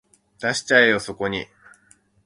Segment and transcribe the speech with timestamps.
[0.39, 1.45] 出しちゃえよそこに